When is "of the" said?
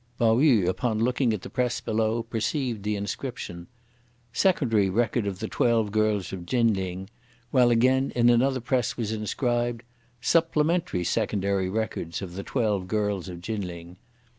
5.27-5.47, 12.23-12.41